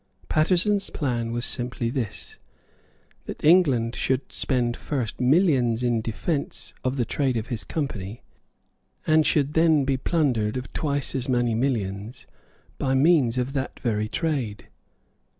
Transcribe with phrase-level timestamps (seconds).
[0.29, 2.39] Paterson's plan was simply this,
[3.25, 4.79] that England should first spend
[5.19, 8.23] millions in defence of the trade of his Company,
[9.05, 12.25] and should then be plundered of twice as many millions
[12.79, 14.69] by means of that very trade.